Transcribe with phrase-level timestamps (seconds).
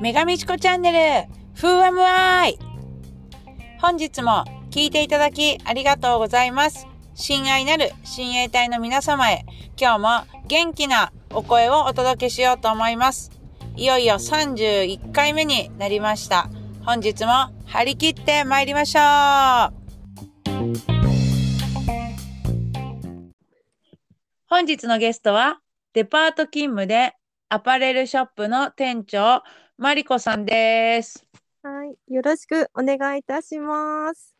[0.00, 2.58] 女神チコチャンネル、フーアムアイ。
[3.80, 6.86] 本日も聞いていただきありがとうございます。
[7.14, 9.44] 親愛なる親衛隊の皆様へ、
[9.78, 10.08] 今日も
[10.46, 13.30] 元気なお声をお届けしようと思います。
[13.74, 16.48] いよいよ31回目になりました。
[16.86, 19.86] 本日も張り切って参りましょう。
[24.48, 25.60] 本日のゲストは、
[25.96, 27.14] デパート勤務で
[27.48, 29.42] アパレルショップの店長、
[29.78, 31.26] マリコさんです。
[31.62, 34.36] はい、よろしくお願いいたします。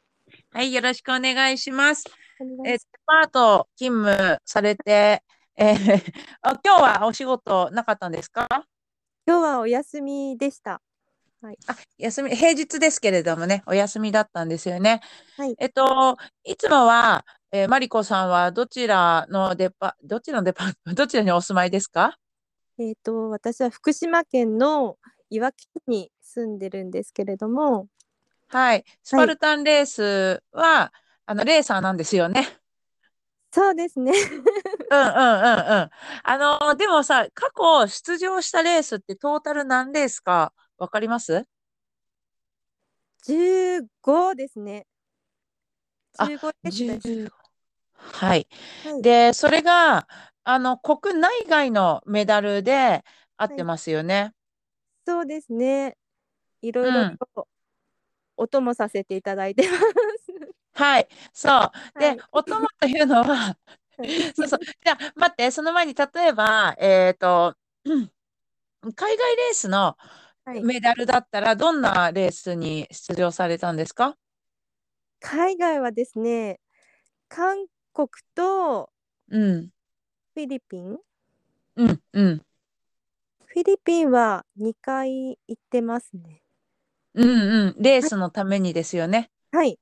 [0.52, 2.05] はい、よろしくお願いします。
[2.11, 5.23] え、デお願いしパート勤務されて、
[5.56, 8.47] えーあ今日はお仕事なかったんですか？
[9.27, 10.83] 今日はお休みでした。
[11.41, 11.59] はい、
[11.97, 15.00] 休み、平日ですけれどもね、お休みだったんですよね。
[15.38, 20.64] はいえっと、いつもは、えーマリコさんはどちらのデパ、どちらのデパ
[20.95, 22.19] どちらにお住まいですか？
[22.78, 24.98] えっ、と私は福島県の
[25.30, 27.88] いわき市に住んでるんですけれども、
[28.48, 28.84] はい。
[29.03, 30.92] スパルタンレースは、
[31.27, 32.58] あの、レーサーなんですよね。
[33.53, 34.12] そうですね。
[34.91, 35.91] うんうんうんうん。
[36.22, 41.44] あの、でもさ、過去出場したレースってトータル何レースかわかります
[43.25, 44.86] ？15ですね。
[46.19, 46.98] あ15ですね。
[46.98, 47.31] 15
[47.97, 48.48] はい。
[48.84, 50.06] はい、で、それが、
[50.45, 53.05] あの、国内外のメダルで
[53.36, 54.33] 合ってますよね。
[55.06, 55.97] そうですね。
[56.62, 57.48] いろいろうんと
[58.37, 60.55] お供させていただいてます。
[60.75, 61.09] はい。
[61.33, 61.70] そう。
[61.98, 64.61] で、はいお供というのは、はい そうそう。
[64.84, 68.12] じゃあ、待って、その前に、例えば、えっと、う ん
[68.94, 69.97] 海外レースの
[70.44, 74.17] はいメダルだったら、どんなレースに出場されたんですか？
[75.20, 76.61] 海外はですね、
[77.28, 78.91] 韓国と
[79.31, 79.70] うん。
[80.34, 80.98] フィリピン？
[81.77, 82.00] うん。
[82.12, 82.42] うん。
[83.47, 86.42] フィリピンは2回行ってますね。
[87.14, 87.82] うんうん。
[87.82, 89.31] レースのためにですよね。
[89.50, 89.78] はい。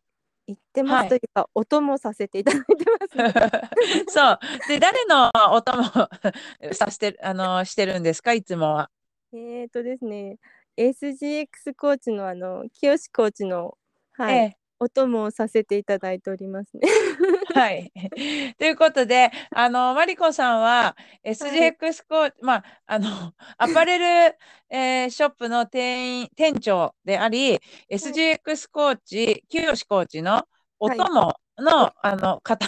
[0.47, 2.84] 行ってまはいすというか、お供させていただいて
[3.19, 4.12] ます。
[4.12, 4.39] そう。
[4.69, 5.83] で、誰のお供
[6.72, 8.33] させて、あの、してるんですか？
[8.33, 8.91] いつもは。
[9.33, 10.39] えーとですね、
[10.77, 13.77] SGX コーチのあの、清コーチの、
[14.12, 16.89] はい、えお供をさせていただいておりますね。
[16.89, 16.89] え。
[17.55, 17.93] はい。
[18.59, 23.09] ということで、あの、マリコさんは、SGX コーチ、まあ、あの、
[23.59, 24.37] アパレル、
[24.71, 30.43] えーショップの店員、店長であり、SGX コーチ、清コーチの
[30.81, 32.67] おはい供の、あの、方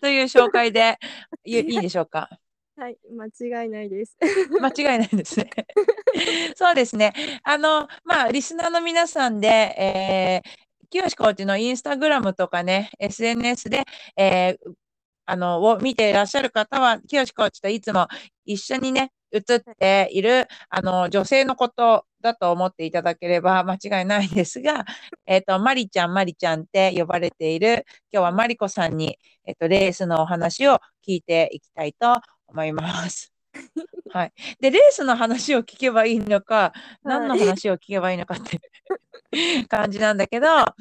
[0.00, 0.98] という紹介で
[1.44, 2.28] いいいいでしょうか？
[2.80, 3.26] はい、間
[3.62, 4.16] 違いないです。
[4.58, 5.50] 間違いないですね。
[6.56, 7.12] そうですね。
[7.42, 13.82] あの、まあ、リスナーの皆さんで、えー、清コーチのインスタグラムとかね、SNS で、
[14.16, 14.72] えー
[15.26, 18.08] あの、を見ていらっしゃる方は、清コーチといつも
[18.46, 24.86] 一緒にね、写っている、あの、女性のことだと思っていただければ間違いないんですが、
[25.26, 32.20] えっと、マリちゃん、マリちゃんって呼ばれている、今日はマリコさんに、えっと、レースのお話を聞いていきたいと
[32.50, 33.32] 思います。
[34.12, 34.32] はい。
[34.60, 36.72] で、レースの話を聞けばいいのか、
[37.02, 38.60] 何のはい話を聞けばいいのかって
[39.68, 40.74] 感じなんだけど、あ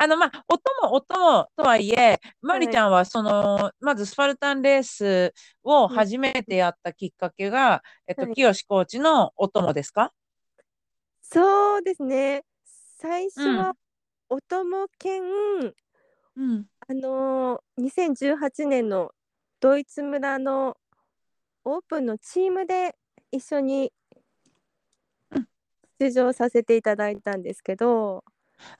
[0.00, 10.12] の、まあ、音も音もとはいえ、マリちゃんは、その、まずスパルタンレースを初めてやったきっかけが、えっと、はい清コーチのお供ですか？
[11.20, 12.42] そうですね。
[12.98, 13.74] 最初うんは
[14.28, 15.22] お供兼、
[16.36, 16.66] うん。
[16.88, 19.12] あのー、2018年の
[19.60, 20.76] ドイツ村の
[21.64, 22.96] オープンのチームで
[23.30, 23.92] 一緒に
[25.30, 25.46] うん。
[25.98, 28.24] 出場させていただいたんですけど、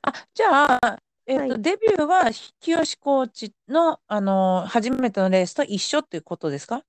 [0.03, 1.63] あ、じゃあ、えっと、はい。
[1.63, 6.85] デビューは清コーチの、あの、初めてのレースと一緒っていうことですか？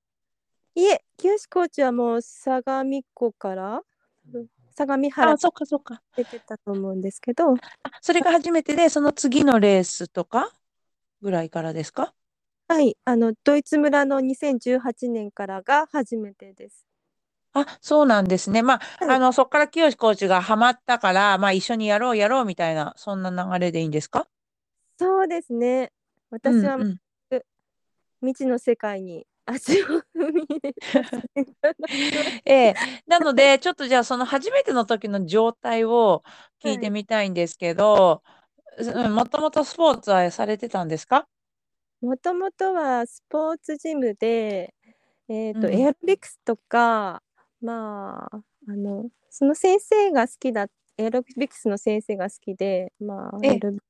[0.76, 3.84] いえ、清コーチはもう相模湖から
[4.76, 6.02] 相模原あ、そっかそっか。
[6.18, 7.58] 出てたと思うんですけど、あ、
[8.02, 10.52] それが初めてで、その次のレースとか
[11.22, 12.16] ぐらいからですか？
[12.74, 16.88] はい、あのドイツ村の2018年からが初めてです。
[17.54, 18.64] あ、そうなんですね。
[18.64, 19.16] まあ、はい。
[19.16, 24.28] あの、そこから清コーチがハマったから、まあ、一緒にやろうやろうみたいな、そんな流れでいいんですか？
[24.98, 25.92] そうですね。
[26.32, 27.00] 私はうんうん。
[28.22, 29.86] 未知の世界に足を
[30.16, 30.48] 踏み
[32.46, 32.76] ええ、
[33.06, 36.24] なので、ちょっとじゃあ、その初めての時の状態を
[36.64, 36.90] 聞いてはい。
[36.92, 38.24] みたいんですけど、
[38.80, 41.28] うんもともとスポーツはされてたんですか？
[42.04, 44.74] もともとはスポーツジムで、
[45.30, 45.74] えーとうん。
[45.74, 47.24] エアロビクスとか、
[47.62, 50.68] まあ、あのその先生が好きだ
[50.98, 53.54] エアロビクスの先生が好きで、まあ、ええ。
[53.54, 53.86] エアロビク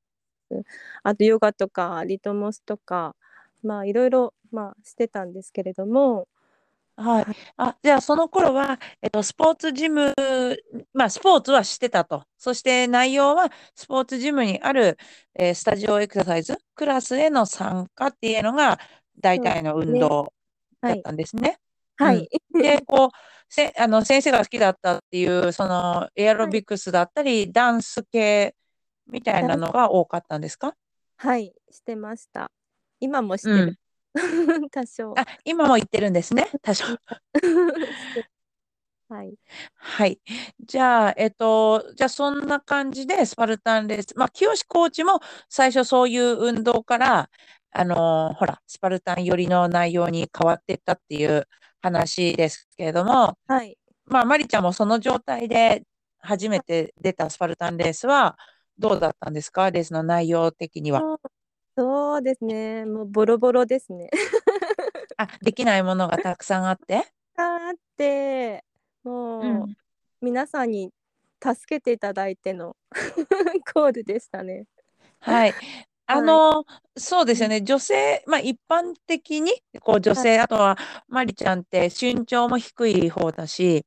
[0.51, 0.63] ス
[1.03, 3.15] あとヨガとかリトモスとか、
[3.63, 6.27] まあ、いろいろ、まあ、してたんですけれども
[6.95, 7.25] はい。
[7.57, 10.13] あ、じゃあその頃は、えっと、スポーツジム、
[10.93, 12.23] まあ、スポーツはしてたと。
[12.37, 14.97] そして内容は、スポーツジムにある、
[15.35, 18.79] えースタジオエクササイズ、クラスへの参加っていうのが、
[19.19, 19.75] 大体の。
[19.75, 20.33] 運動
[20.85, 21.01] だっはい。
[21.03, 21.57] たんですね。
[21.99, 22.05] うん。
[22.07, 22.29] はい。
[22.51, 23.09] で、こう、
[23.49, 26.51] せ、あの、先生が好きだったっていう、その、エアロはい。
[26.51, 28.55] ビクスだったり、ダンス系
[29.07, 30.75] みたいなのが多かったんですか？
[31.17, 32.51] はい、してました。
[32.99, 33.75] 今もしてる。
[34.15, 34.69] うん。
[34.69, 35.13] 多少。
[35.17, 36.47] あ、今も言ってるんですね？
[36.61, 36.85] 多少。
[39.09, 39.35] はい。
[39.75, 40.19] はい。
[40.65, 44.15] じゃあ、えっと、じゃあそんな感じでスパルタンレース。
[44.17, 45.19] まあ、清コーチも
[45.49, 47.29] 最初そういう運動から、
[47.71, 51.47] あの、ほら、スパルタン寄りの内容に変わっていったっていう
[51.81, 53.77] 話ですけれども、はい。
[54.05, 55.83] まあ、マリちゃんもその状態で
[56.19, 58.37] 初めて出たスパルタンレースは
[58.79, 59.69] どうだったんですか？
[59.71, 61.01] レースの内容的には。
[61.77, 62.85] そうですね。
[62.85, 64.09] もうボロボロですね。
[65.17, 67.11] あ、できないものがたくさんあって？
[67.35, 68.63] あって、
[69.03, 69.75] もううん。
[70.21, 70.91] 皆さんに
[71.43, 72.77] 助けていただいての
[73.73, 74.65] コールでしたね。
[75.19, 75.55] はい。
[76.05, 76.43] あはい。
[76.55, 76.65] の、
[76.97, 77.61] そうでうん、すよね。
[77.61, 80.27] 女性、まあ一般的に、こう女はい。
[80.27, 80.77] 性、あとは
[81.07, 83.85] マリちゃんって身長も低い方だし、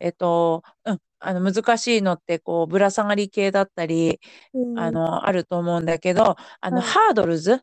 [0.00, 4.20] えっと、うん、あの難しいのって、こうぶら下がり系だったり、
[4.54, 6.86] うん、あの、あると思うんだけど、あの、はい。
[6.86, 7.60] ハードルズ、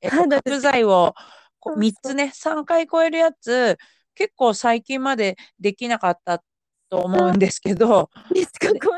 [0.00, 1.14] えっと、ハードル角材を
[1.60, 2.12] こう3そうそう。
[2.12, 3.76] つね、3回超えるやつ、
[4.14, 6.42] 結構最近までできなかった
[6.88, 8.10] と思そう、うんですけど、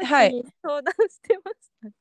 [0.05, 0.33] はい。
[0.33, 1.93] に相談してまし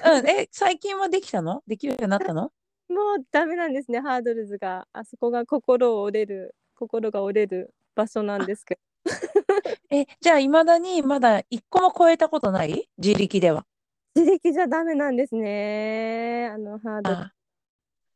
[0.00, 0.12] た。
[0.12, 1.62] うん、え、最近はできたの？
[1.66, 2.52] できるようになったの？
[2.88, 4.86] もうダメなんですね、ハードルズが。
[4.92, 8.80] あそこが心を折れる心が折れる場所なんですけど。
[9.90, 12.88] え、じゃあ、未だにまだ一個も超えたことない？
[12.98, 13.66] 自力では。
[14.14, 16.48] 自力じゃダメなんですね。
[16.52, 17.26] あのハードル。
[17.26, 17.32] あ、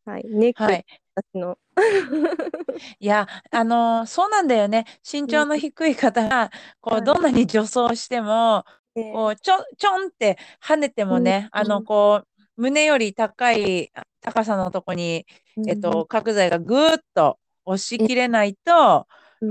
[0.04, 0.86] はい、ネック、はい。
[1.14, 1.58] 私の。
[3.00, 4.84] いや、あの、そうなんだよね。
[5.10, 6.50] 身うん、長の低い方が、
[6.80, 7.04] こう、はい。
[7.04, 8.64] どんなに助走しても、
[9.10, 15.26] こで、う、ちょ、ちょんって跳ねてうん、もね、あの、うん、こう、胸より高い高さのとこに、
[15.56, 19.06] うん、えっと、角材がぐーっと押しえ、切れないと、うん、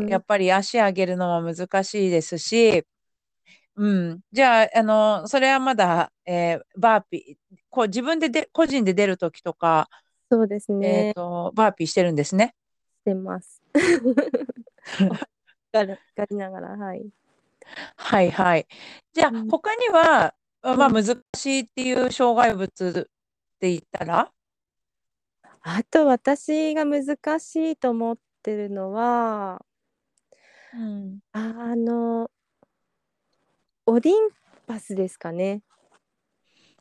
[0.08, 2.86] やっぱり足上げるのも難しいですし、
[3.76, 4.20] うん。
[4.32, 9.90] じゃあ、あの、それはまだ、えーバーピー、こう自分でで、個人で出るときとか、
[10.32, 11.14] そうですえっね。
[11.16, 12.54] と、バーピーしてるんですね？
[13.02, 13.62] してます。
[15.02, 15.14] お
[15.74, 17.06] がりがりながら、はい。
[17.96, 18.68] はいはい。
[19.14, 20.94] じゃあ、うん、他には、あまあ、うん。
[20.94, 22.70] 難しいっていう障害物っ
[23.60, 24.32] て言ったら？
[25.62, 29.66] あと私が難しいと思ってるのは、
[30.74, 31.20] うん。
[31.32, 32.30] あの、
[33.86, 34.30] オリン
[34.66, 35.62] パスですかね。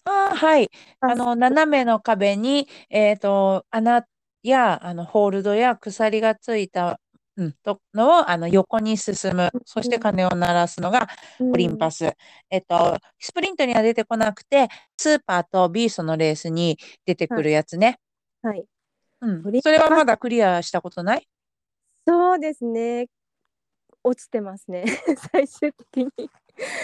[0.05, 0.71] ああ、はい。
[1.01, 4.07] あの、斜めの壁に、えっと、穴
[4.43, 7.01] や、あの、ホールドや鎖がついた、
[7.37, 9.51] うん、とのを、あの、横に進む。
[9.65, 12.13] そしてうん、鐘を鳴らすのがうん、オリンパス。
[12.51, 17.99] えっと、スプリントには出てこなくて、スーパーとビーストのレースに出てくはい、るやつね。
[18.43, 18.65] はい。
[19.21, 19.47] うん。
[19.47, 21.29] オリンそれはまだクリアしたことない？
[22.07, 23.07] そうですね。
[24.05, 24.85] 落ちてますね。
[25.33, 26.31] 最終的に。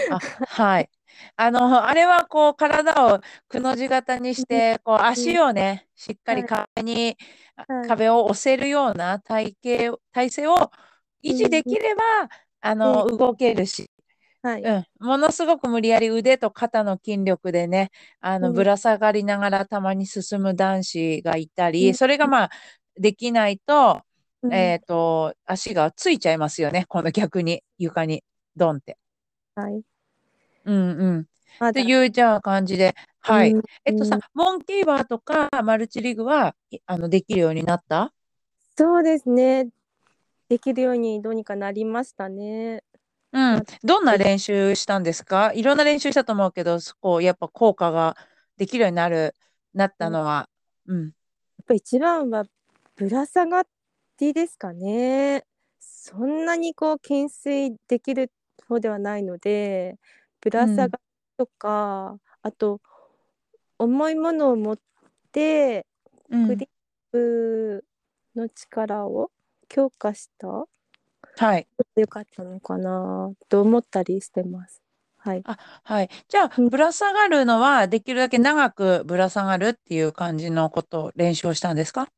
[0.09, 0.91] あ、はい。
[1.37, 7.17] あの、あれはこう、体をくの字型にしうん、て、こう、うん、足をね、しっかりはい、壁に、
[7.57, 7.97] あはい。
[7.97, 10.71] 壁を押せるような体型、体勢を
[11.23, 12.03] 維持うん、できれば、
[12.61, 13.91] あで、の、動けるし、
[14.43, 14.65] はい。
[14.65, 17.91] うん、ものすごく無理やり腕と肩の筋力でね、
[18.21, 22.51] あの、ぶうん、ら下がりながらたまに進む男子がいたり、うん、それがまあ、
[22.97, 24.03] できないと、
[24.43, 26.85] うん、えっと、足がついちゃいますよね。
[26.89, 28.23] 今度逆に、床に、
[28.57, 28.97] ドンって。
[29.55, 29.83] はい。
[30.65, 31.21] うんうん。
[31.21, 31.25] っ
[31.59, 33.53] まだ、ていう、じゃあ感じで、はい。
[33.53, 38.13] うん、えっとさ、うん、モンキーバーとかマルチリグは、いあの、できるようになった？
[38.77, 39.69] そうですね。
[40.49, 42.85] できるようにどうにかなりましたね。
[43.33, 43.41] うん。
[43.41, 45.53] まあ、どんなで練習したんですか？
[45.53, 48.17] いろんな練習したと思うけど、そこ、やっぱ効果が
[48.57, 49.35] できるようになる、
[49.75, 50.49] なったやっのは、
[50.87, 51.13] うん。
[51.67, 52.45] ぱ一番は
[52.97, 53.61] ぶら下が
[54.21, 55.45] りですかね。
[55.81, 58.31] そんなにこう懸垂できる
[58.69, 59.97] 方ではないので、
[60.41, 60.61] ぶうん。
[60.61, 61.05] ら下がり
[61.39, 62.81] とか、あと
[63.79, 64.79] 重いものを持っ
[65.33, 65.87] て
[66.31, 66.49] うん。
[66.49, 66.69] クリッ
[67.13, 67.85] プ
[68.37, 69.31] の力を
[69.69, 70.47] 強化した？
[70.49, 70.67] ら
[71.37, 71.67] はい。
[71.97, 73.33] よかったのかな？
[73.49, 74.83] と思ったりしてます。
[75.19, 75.45] はい。
[75.45, 76.09] あ、はい。
[76.29, 82.09] じゃあ、うん、ぶら下がるのは、できるだけ長くぶら下がるっていう感じのことを練習をしたんですか？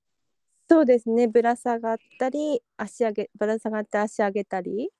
[0.70, 1.26] そうですね。
[1.26, 4.90] ぶら下がったり、足上げ、ぶら下がって足上げたり、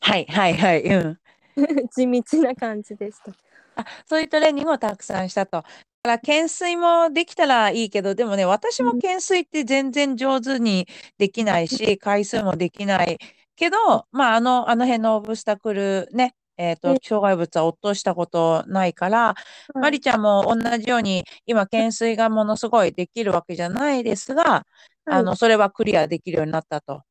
[0.00, 0.82] はい、はい、はい。
[0.84, 1.20] うん。
[1.90, 3.32] 地道な感じでした。
[3.76, 5.62] あ、そういうトレーニングをたくさんしたと。
[6.02, 13.18] から懸垂もできたらいいけど、でもね、私もうん懸垂って全然上手にできないし、回数もできない
[13.56, 13.76] けど、
[14.10, 19.34] まあ、あの、あの辺のオブスタクルね、えっと、え障害物は落としたことないから、
[19.78, 24.66] まはいりちゃんも同じように、今、懸垂がものすごいできるわけじゃないですが、
[25.06, 27.02] はいあの、それはクリアできるようになったと。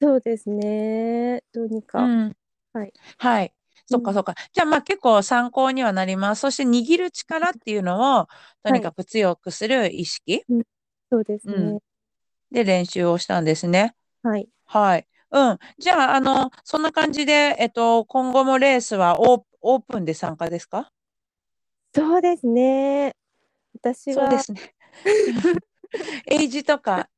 [0.00, 1.42] そうですね。
[1.52, 2.02] どうにうか。
[2.02, 2.36] ん。
[2.72, 2.92] はい。
[3.18, 3.52] はい。
[3.86, 4.34] そっかそっか。
[4.52, 6.40] じゃあまあ結構参考にはなります。
[6.40, 8.26] そして握る力っていうのを
[8.64, 10.44] とにかく強くする意識、
[11.10, 11.80] そうですうんね。
[12.50, 13.94] で練習をしたんですね。
[14.22, 14.48] はい。
[14.66, 15.06] はい。
[15.30, 15.58] うん。
[15.78, 20.90] じゃあ、あの、そんな感じで、えっと、今後もレースはオープンで参加ですか？
[21.94, 23.14] そうですね。
[23.74, 24.74] 私はそうですね。
[26.26, 27.08] エイジとか、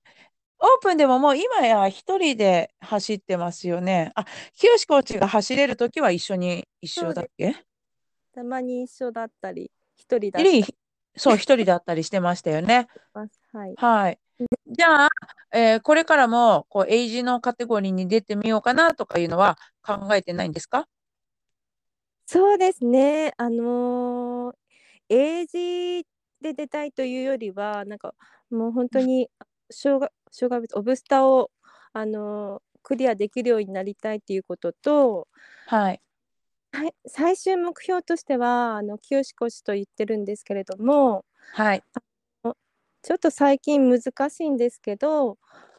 [0.61, 4.13] オープンでももう今や一人で走ってますよね。
[4.15, 4.25] あ、
[4.55, 7.55] 清コーチが走れるときは一緒に、一緒だっけ？
[8.35, 10.65] たまに一緒だったり、一人だったり
[11.17, 12.89] そう、一人だったりしてましたよね。
[13.53, 13.75] はい。
[13.77, 14.19] はい。
[14.67, 15.09] じゃあ、
[15.53, 20.87] えーこれからも、こう、エイジのカテゴリーに出てみようかなとかいうのは考えてないんですか？
[22.27, 23.33] そうですね。
[23.37, 24.57] あのー
[25.11, 26.07] エイジ
[26.43, 28.15] で出たいというよりは、なんか
[28.51, 29.31] もう本当に
[29.71, 31.51] 障害障害物オブスタを
[31.93, 35.29] あのークリアできるようになりたいっていうことと、
[35.67, 36.01] はい。
[36.73, 41.83] はい、最終目標としてはあの清コーチと言ってるんですけれども、はい。
[43.03, 45.37] ちょっと最近難しいんですけど、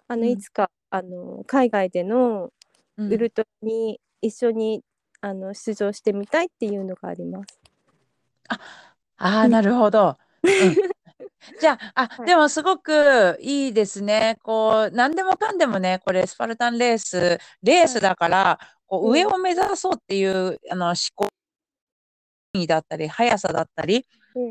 [0.07, 2.51] あのうんいつか、あの海外での
[2.97, 4.83] うんウルトラに一緒に
[5.21, 7.59] あの出場してみたいっていうのがあります。
[8.47, 8.59] あ
[9.17, 10.17] あ、うんなるほど。
[10.43, 10.49] うん。
[11.59, 12.27] じゃあ、あ、はい。
[12.27, 14.37] でもすごくいいですね。
[14.43, 19.11] こう、何でもかんでもね、これスパルタンレース、レースだから、こううん。
[19.13, 21.27] 上を目指そうっていう、あの、思考
[22.67, 24.05] だったり、速さだったり、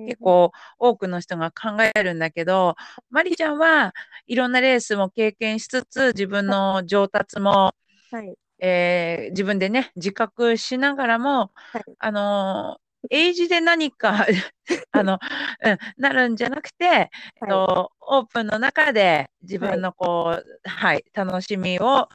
[0.07, 2.75] 結構多くの人が考えるんだけど、
[3.11, 3.95] まりちゃんは
[4.27, 7.75] いろんなレースも経験しつつ、自分の上達も、
[8.11, 11.85] はい、えー自分でね、自覚しながらも、はい。
[11.99, 14.27] あのー、エイジで何か
[14.93, 15.19] あの、
[15.65, 17.03] うん、なるんじゃなくて、え
[17.45, 22.09] っと、オープンの中で自分のこう、はい、楽しみを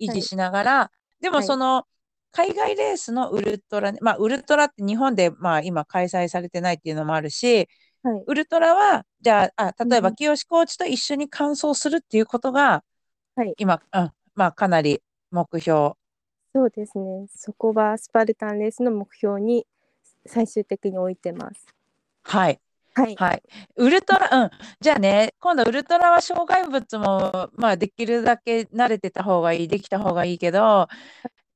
[0.00, 0.90] 維持しながら、
[1.20, 1.46] でもはい。
[1.46, 1.86] その、
[2.32, 7.68] 海外レースのウルトラ、まあ、ウルトラって日本で、まあ、今開催されてないっていうのもあるし、
[8.02, 10.14] はい、ウルトラは、じゃあ、あ例えば、うん。
[10.14, 12.84] 清コーチと一緒に完走するっていうことが、
[13.34, 13.54] はい。
[13.58, 15.92] 今、うん、まあ、かなり目標。
[16.54, 17.26] そうですね。
[17.28, 19.66] そこはスパルタンレースの目標に
[20.26, 21.66] 最終的に置いてます。
[22.22, 22.60] はい。
[22.94, 23.42] はい、はい。
[23.76, 24.50] ウルトラ、うん。
[24.80, 30.88] じゃあね、今度ウルトラは障害物も、まあ、できるだけ慣れてた方がいい、できた方がいいけど、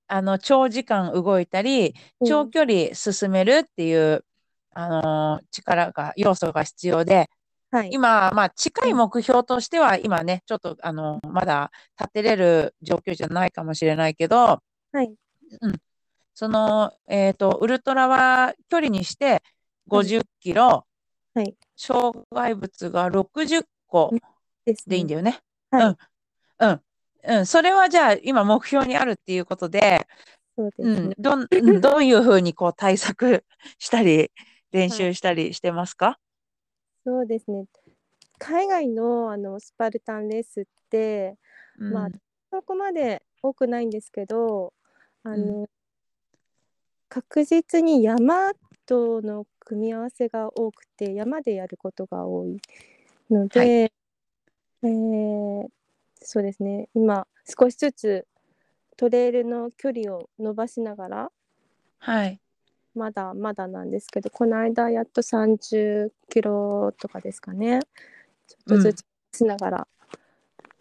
[0.06, 4.24] あの、長時間動いたり、うん長距離進めるっていう、
[4.72, 7.28] あのー力が、要素が必要で、
[7.70, 15.12] はい、今、まあ、近い目標としては、今ね、ちょっと、あの、まだ立てれる状況じゃないかもしれないけど、はい、
[16.34, 19.42] その、えっと、ウルトラは距離にして
[19.86, 20.86] 50キロ、
[21.34, 24.14] はい障害物が60個
[24.64, 25.40] ですでいいんだよね。
[25.70, 25.96] はいうん。
[26.58, 26.80] うん。
[27.38, 27.46] うん。
[27.46, 30.06] それはじゃあ、今目標にあるっていうことで、
[30.56, 31.14] そうでね。。
[31.18, 33.44] どん、うんどういうふうにこう対策
[33.78, 34.30] したり、
[34.70, 36.18] 練習したりしてますか？
[37.04, 37.66] そうですね。
[38.38, 41.36] 海外のあのスパルタンレースって
[41.78, 42.12] まあうん
[42.50, 44.72] そこまで多くないんですけど、
[45.24, 45.66] あうの、
[47.14, 48.50] 確実に山
[48.86, 52.60] との組み合わせが多くて山でやることが多い
[53.30, 53.92] ので、
[54.82, 55.68] えー
[56.20, 56.88] そうですね。
[56.92, 58.26] 今少しずつ
[58.96, 61.30] トレイルの距離を伸ばしながら
[62.00, 62.40] はい。
[62.96, 67.78] まだまだなんですけどこの間やっと30キロとかですかね。
[68.48, 69.04] ちょっとずつ
[69.36, 69.86] しながら、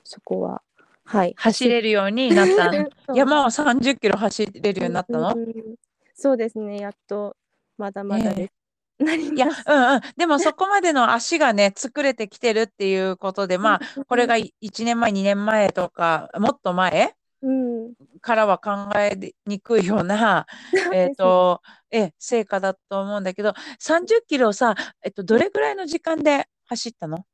[0.04, 0.64] そこは
[1.04, 1.36] はい。
[1.38, 2.72] 走れるようになった。
[3.14, 5.36] 山を30キロ走れるようになったの？
[5.36, 5.76] うん
[6.16, 6.80] そうですね。
[6.80, 7.36] やっと
[7.78, 10.02] まだまだです、なりいや、うんうん。
[10.18, 17.94] でもそこまでの足がね、作れてきてるっていうことで、まあ、これが1年前、2年前とか、もっと前うん。
[18.22, 20.46] からは考えにくいような、
[20.94, 27.26] えっと、え、成果だと思うんだけど、30キロさ、えっと、どれぐらいの時間で走ったの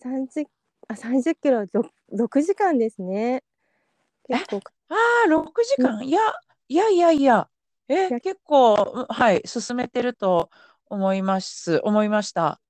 [0.00, 0.46] ？30
[0.88, 3.42] あ30キロ 6, 6時間ですね。
[4.28, 4.94] 結構あ
[5.26, 6.06] あ、6時間？
[6.06, 6.20] いや、
[6.68, 7.48] いやいやいや。
[7.88, 10.50] え、や結構、うんはい、進めてると
[10.86, 12.60] 思います、思いました。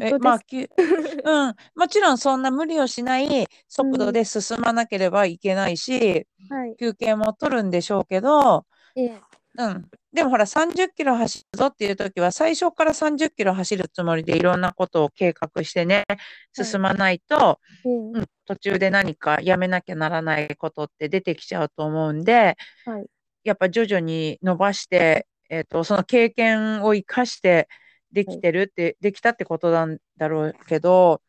[0.00, 0.68] え、まあ、きゅ
[1.24, 6.76] うん、もちろんそんな無理をしない速度で進まなければいけないし、はい。
[6.78, 9.20] 休憩も取るんでしょうけど、ええ。
[9.58, 9.88] うん。
[10.12, 16.04] でもほら、30キロ走るぞっていう時は、最初から30キロ走るつもりでいろんなことを計画してね、
[16.52, 23.06] 進まないと、はい、うん、途中で何かやめなきゃならないことって出てきちゃうと思うんで、はい、
[23.44, 27.68] やっぱ徐々に伸ばして、えっ、ー、と、その経験を生かして
[28.12, 31.22] できてるって、はい、できたってことなんだろうけど、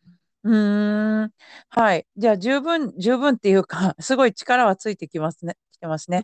[0.43, 1.31] うーん、
[1.69, 2.05] はい。
[2.17, 6.23] じゃあ十分、十分っていうか、 すごい力はついてきますね、きてますね。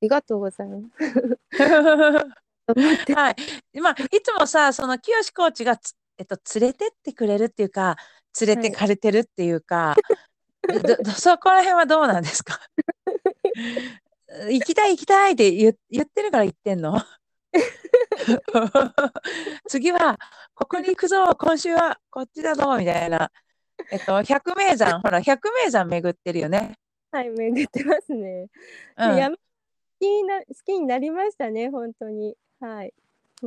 [0.00, 1.50] りがとうございます。
[3.14, 3.80] はい。
[3.80, 5.78] まあ、いつもさ、その清コーチが
[6.18, 7.96] えっと、連れてってくれるっていうか、
[8.40, 9.96] 連れてかれてるっていうか、は
[11.02, 12.58] い、そこら辺はどうなんですか？
[14.50, 17.00] 行きたい行きたいって言言ってるから言ってんの
[19.68, 20.18] 次は、
[20.54, 23.30] ここに行くぞ、今週はこっちだぞ、みたいな。
[23.90, 26.78] えっと、百名山、ほら、百名山巡ってるよね。
[27.10, 28.48] はい、巡ってますね。
[28.98, 29.36] うん、山
[29.98, 32.36] きにな好きになりましたね、本当に。
[32.60, 32.92] はい。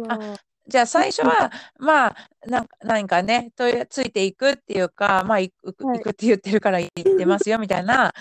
[0.08, 0.36] あ
[0.67, 2.15] じゃあ最初は、まあ、
[2.46, 8.13] な何かね、とついていくっていうか、まあ行く、はい、行くって言ってるから行ってますよみたいな、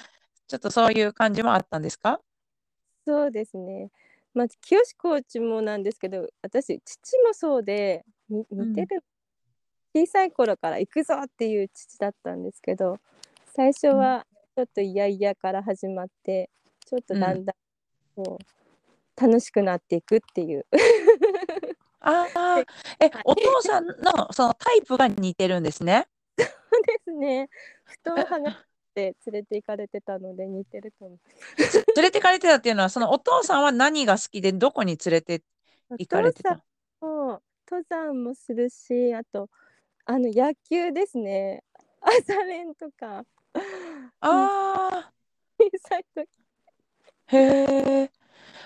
[0.46, 2.20] ちょっとそういう感じもあったんですか？
[3.08, 3.90] そうですね。
[4.34, 9.02] まあ、清コーチもなんですけど、私、父もそうで、似てる、
[9.94, 12.98] うん、小さい頃から行くぞっていう父だったんですけど、
[13.56, 16.50] 最初はちょっと嫌々から始まって、
[16.84, 17.56] ちょっとだんだん
[18.14, 20.66] こう楽しくなっていくっていう。
[22.00, 22.60] ああ、
[23.00, 26.06] え、お父さんのそのタイプが似てるんですね。
[26.36, 27.48] そうですね。
[27.84, 28.66] 布団剥が
[28.98, 31.18] して連れて行かれてたので似てると思う。
[31.96, 35.42] 連れて行かれてたっていうのは、そのお父さんは何が好きでどこに連れて
[35.98, 36.62] 行かれてた？
[37.00, 37.40] 登
[37.88, 39.48] 山もするし、あと
[40.04, 41.62] あの野球ですね。
[42.00, 43.24] 朝練とか。
[43.54, 43.60] あ
[44.20, 45.12] あ。
[45.58, 46.28] 小さい時
[47.26, 47.36] へ
[48.04, 48.10] え。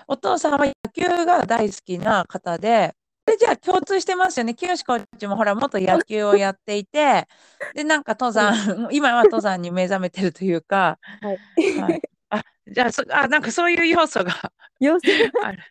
[0.07, 4.53] お父さんは野球が大好きな方で、でじゃあ共通してますよね。
[4.53, 7.27] 清コーチもほら、元野球をやっていて、
[7.73, 8.53] で、なんか登山、
[8.91, 11.79] 今は登山に目覚めてるというか、はい。
[11.79, 14.33] はい、あ、じゃあそ、あ、なんかそういう要素が
[14.79, 15.07] 要素
[15.41, 15.63] が ある。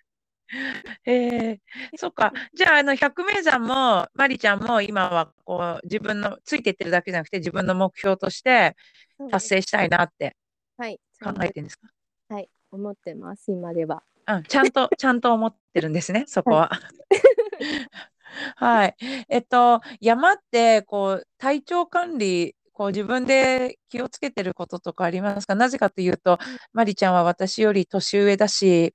[1.06, 1.58] えー、
[1.96, 2.32] そっか。
[2.54, 8.76] じゃあ、あの、百名山も、まりちゃんも今は、こう、自分の、ついていってるだけじゃなくて、自分の目標として
[9.30, 10.36] 達成したいなって
[10.78, 10.84] 考
[11.42, 11.88] えてるんですか、
[12.28, 14.02] はい、思ってます、今では。
[14.26, 16.68] うん、ちゃんと、ちゃんと思ってるんですね、そこは。
[16.68, 17.21] はい。
[19.28, 25.54] えっと、山って、こう、体調管理、こう、自分で気をつけてることとかありますか？
[25.54, 26.38] なぜかというと、
[26.72, 28.92] まりちゃんは私より年上だし、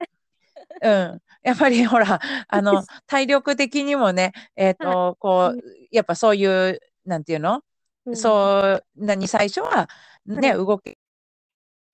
[0.81, 1.21] うん。
[1.43, 5.59] やっぱりほら、あの、体力的にもね、えっ、ー、と、こう、
[5.91, 7.61] やっぱそういう、なんていうの、
[8.05, 9.87] うん、そう、何、最初は
[10.25, 10.97] ね、動け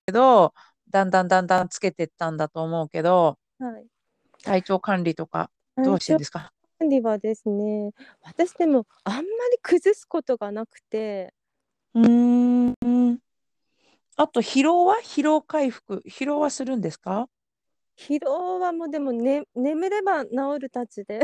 [0.06, 0.52] けど、
[0.90, 3.86] だんだんだんだんつけてったんだと思うけど、はい、
[4.42, 6.52] 体調管理とかどうしてんですか？
[6.78, 7.90] 管理はですね
[8.22, 9.26] 私でもあんまり
[9.62, 11.32] 崩すことがなくて。
[11.94, 12.74] うん。
[14.16, 14.96] あと疲労は？
[15.02, 16.02] 疲労回復。
[16.08, 17.28] 疲労はするんですか？
[17.96, 21.20] 疲労はもうでも、ね、眠れば治るたちで。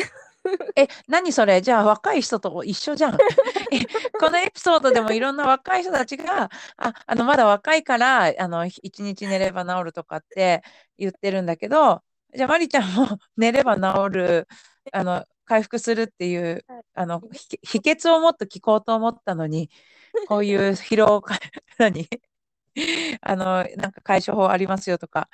[0.77, 1.61] え、何それ？
[1.61, 3.19] じゃあ若い人と一緒じゃん。
[4.21, 10.63] このエピソードでもいろんな若い人たちが、あ、あの、まだ若いから、あの、一日寝れば治るとかって
[10.97, 12.03] 言ってるんだけど、
[12.35, 14.49] じゃあまりちゃんも 寝れば治る、
[14.93, 17.21] あの、回復するっていう、あの、
[17.63, 19.69] 秘訣をもっと聞こうと思ったのに、
[20.29, 21.21] こういう疲労、
[21.79, 22.09] 何？
[23.21, 25.29] あの、なんか解消法ありますよとか、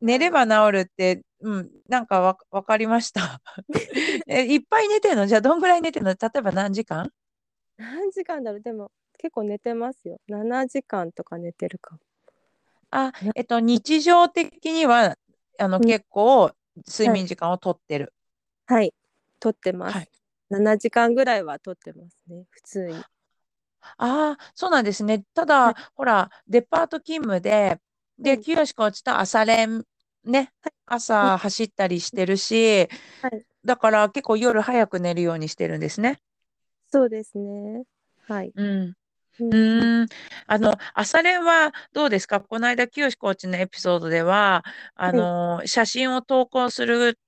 [0.00, 3.42] 寝れば治るって、うん、なんかわ分かりました。
[4.26, 5.26] え、いっぱい寝てんの？
[5.26, 6.10] じゃあどんぐらい寝てんの？
[6.12, 7.10] 例えば何時間？
[7.76, 8.60] 何時間だろう？
[8.62, 10.18] でも結構寝てますよ。
[10.26, 11.98] 7時間とか寝てるか
[12.90, 15.18] あ、えっと、日常的には、
[15.58, 16.50] あの、結構
[16.88, 18.14] 睡眠時間をとってる。
[18.66, 18.94] はい、
[19.40, 19.96] とってます。
[19.96, 20.08] はい、
[20.50, 22.94] 7時間ぐらいはとってますね、普通に。
[23.96, 25.24] ああ、そうなんですね。
[25.34, 27.80] ただ、ほら、デパート勤務で、
[28.18, 29.84] で、清コーチと朝練
[30.24, 30.52] ね、
[30.86, 32.88] 朝走ったりしてるし、
[33.22, 36.20] はい、だから結構夜早く寝るようにしてるんですね。
[36.92, 37.84] そうですね。
[38.28, 38.52] はい。
[38.54, 38.94] うん。
[39.38, 40.06] うん、
[40.46, 42.40] あの、朝練はどうですか？
[42.40, 47.18] この間、清コーチのエピソードでは、あの、写真を投稿する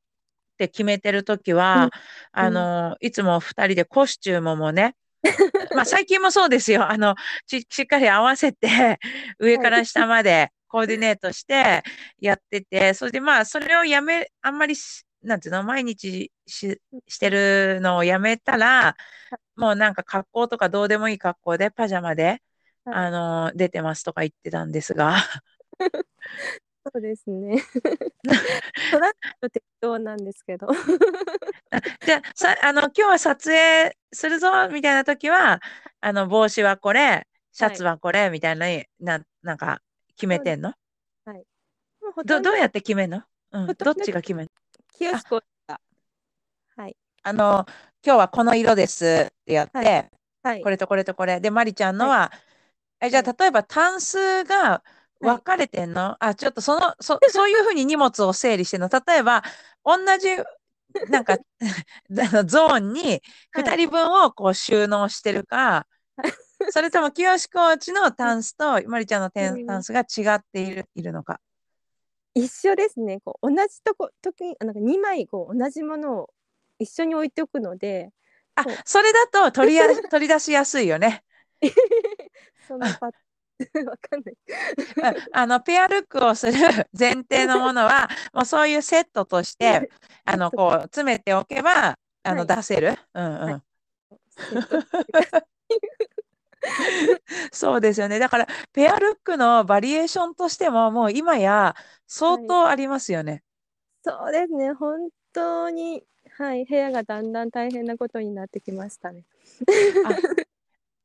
[0.53, 1.91] って決めてるときは、
[2.33, 4.97] あの、いつも二人でコスチュームもね、
[5.75, 6.91] まあ最近もそうですよ。
[6.91, 7.15] あの、
[7.47, 8.99] しっかり合わせて、
[9.39, 11.83] 上から下までコーディネートして
[12.21, 14.75] やってて、それでまあ、それをやめ、あんまり
[15.23, 18.97] なんていうの、毎日ししてるのをやめたら、
[19.57, 22.43] もうなんか格好とかどうでもいい格好で、パジャマで、
[22.85, 25.17] あの、出てますとか言ってたんですが。
[26.85, 27.63] そうですね。
[28.91, 30.67] トラック適当なんですけど。
[32.05, 35.61] じゃあ、さ、あの、今日は撮影するぞ、みたいな時は、
[36.01, 38.67] あの、帽子はこれ、シャツはこれ、みたいな、
[39.01, 39.81] な、なんか、
[40.17, 40.75] 決めてんの？
[41.25, 41.45] はい。
[42.25, 43.23] ど、どうやって決めんの？
[43.53, 43.67] うん。
[43.67, 44.51] どどっちが決めんの？
[44.99, 45.81] 清子が。
[46.77, 46.97] はい。
[47.23, 47.65] あの、
[48.05, 50.09] 今日はこの色ですってやって、は
[50.43, 50.71] はいこ。
[50.71, 51.41] れとこれとこれ。
[51.41, 52.33] で、まりちゃんのは、
[53.01, 54.83] え、じゃあ、例えば、タンスが
[55.23, 58.89] 分かれてんの、あ、ちょっとその、そ、 そういうふうに荷物を整理してんの。
[58.89, 59.43] 例えば、
[59.85, 60.29] 同じ、
[61.09, 61.39] なんか、
[62.45, 65.87] ゾーンに2人分をこう収納してるか、
[66.71, 71.41] それとも清コーチのタンスとまりちゃんのタンスが違っているいるのか。
[72.35, 73.21] 一緒ですね。
[73.25, 76.31] こう同じとこ時になんか二枚こう同じものを
[76.79, 78.11] 一緒に置いておくので、
[78.55, 81.25] あそれだと取りや取り出しやすいよね。
[82.69, 83.11] そのパ
[83.87, 84.35] わかんない。
[84.35, 86.53] うんあの、ペアルックをする
[86.99, 89.91] 前提のものは、もうそういうセットとして、
[90.25, 92.99] あの、こう、詰めておけば、あの、はい出せる。
[93.15, 93.41] うんうん。
[93.41, 93.63] はい
[97.51, 98.21] そうですよね。
[98.21, 101.75] だから、ペアルックのバリエーションとしても、もう今や
[102.07, 103.43] 相当ありますよね。
[104.05, 104.73] そうですね。
[104.73, 106.05] 本当に
[106.39, 109.25] はい部屋がだんだん大変なことになってきましたね。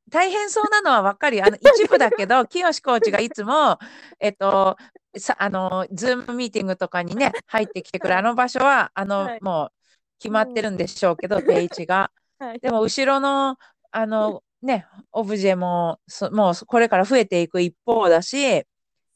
[0.07, 1.45] あ大変そうなのは分かるよ。
[1.45, 3.77] あの、 一部だけど、清コーチがいつも、
[4.19, 4.77] えっと、
[5.17, 9.71] さ、あの、ズームミーティングとかにね、入ってきてくる、あの場所は、あの、はいもう、
[10.19, 12.11] 決まってるんでしょうけど、定位置が。
[12.39, 12.59] はい。
[12.59, 13.57] でも、後ろの、
[13.91, 18.65] あの、ね、オブジェも、そもう、これから増えていく一方だし、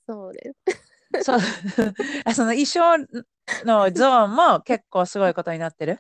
[0.08, 0.52] そうで
[1.14, 1.24] す。
[1.24, 1.40] そう、
[2.26, 2.98] あその衣装
[3.66, 6.00] のゾーンも結構すごいことになってる。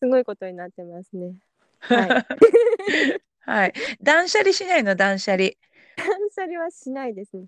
[0.00, 1.34] すごいことになってますね。
[1.80, 2.26] はい。
[3.50, 3.72] はい。
[4.00, 5.50] 断捨離しないの、断捨離。
[5.96, 7.46] 断捨離はしないですね。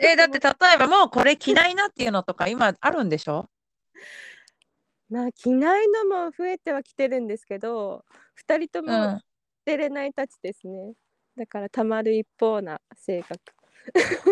[0.00, 3.48] え、だって例えばもうこれ着ないなっていうのとか今あるんでしょ？
[5.10, 9.18] まあ着ないのも増えてはきてるんですけど、二人ともうん。
[9.18, 9.24] 捨
[9.64, 10.94] てれないたちですね。
[11.36, 13.40] だからたまる一方な性格。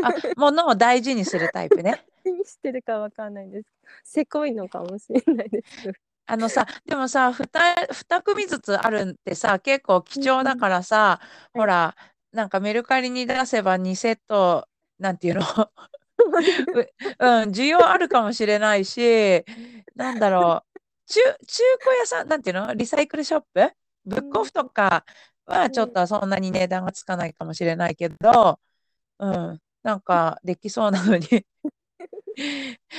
[0.03, 2.05] あ、物を大事にするタイプね。
[2.25, 3.69] 何してるかわかんないんです。
[4.05, 5.93] せこいのかもしれないです。
[6.31, 7.45] あのさ、 でもさ、二
[7.93, 11.21] 二組ずつあるんってさ、結構貴重だからさ、
[11.55, 11.61] うん。
[11.63, 11.97] ほら、
[12.33, 14.69] なんかメルカリに出せば2セット、
[15.01, 15.43] なんていうの？
[16.21, 16.27] う
[17.19, 19.45] うん、需要あるかもしれないし、
[19.97, 22.75] なんだろう、中、中古屋さん、なんていうの？
[22.75, 23.73] リサイクルショップ？
[24.05, 25.05] ブックオフとか
[25.47, 28.61] はちょっとそんなに値段がつかないかもしれないけど、
[29.19, 31.27] うん、なんかできそうなのに。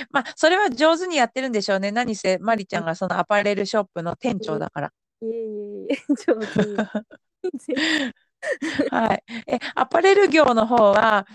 [0.10, 1.92] まあ、それは上手にやってるんでしょうね。
[1.92, 4.92] 何せ、マリちゃんがそのアパレルショップの店長だから。
[5.22, 6.76] いえいえいえ、上手に。
[8.90, 9.24] はい。
[9.48, 11.28] え、アパレル業の方は、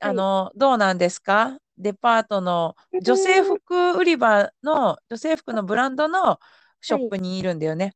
[0.00, 1.58] あの、どうなんですか？
[1.78, 6.38] デパートの女性服売り場の、女性服のブランドの
[6.80, 7.94] ショップにいるんだよね。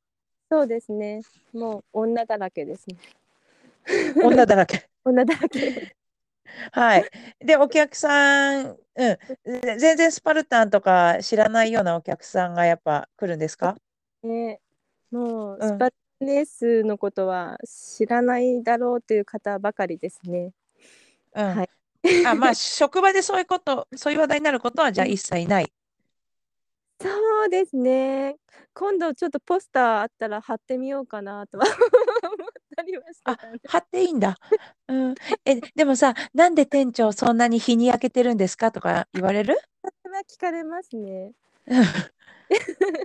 [0.51, 1.23] そうですね。
[1.53, 2.97] もう女だらけですね。
[4.23, 4.89] 女だらけ。
[5.05, 5.97] 女だらけ。
[6.73, 7.11] はい。
[7.41, 9.19] で、お客さん、うん。
[9.45, 13.77] ぜ全然スパルタンとか知らないようなお客さんがやっぱ来るんですか？
[14.23, 14.61] ね、
[15.11, 20.53] もううんスパルタンレースのことは知らないだろうという方ばかりですね。
[21.35, 21.55] うん。
[21.57, 21.69] はい
[22.25, 25.73] あ、まあ、職場でそういうこと、そういう話題になることはじゃあ一切ない。
[27.01, 28.37] そうですね。
[28.73, 31.67] 今度ちょっとポスターあったら貼ってみようかなとは
[32.77, 33.69] 思ったりはしてたんで。
[33.69, 34.37] 貼っていいんだ。
[34.89, 35.15] うん。
[35.45, 39.57] え、でもさ、なんで店長そんなに日に焼けてるんですかとか言われる？
[40.03, 41.33] それは聞かれますね。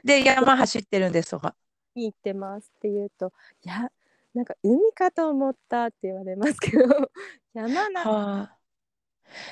[0.03, 1.55] で、山走ってるんですとか。
[1.95, 3.91] に行ってますって言うと、いや、
[4.34, 7.12] なんか海かと思ったって言われますけど、
[7.53, 8.57] 山なはあ。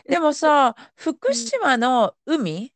[0.07, 2.73] でもさ、福島の海、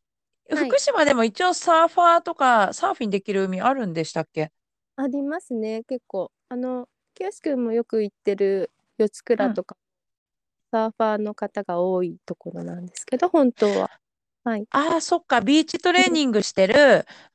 [0.49, 4.51] はい福島でも一応サーファーとかサーフィンできる海あるんでしたっけ？
[4.95, 6.31] ありますね、結構。
[6.49, 9.75] あの、清くんもよく行ってる四つ倉とか、
[10.71, 13.91] サーファーの方が多いところなんですけど、本当は。
[14.43, 14.67] はい。
[14.71, 16.73] ああ、そっか、ビーチトレーニングしてる、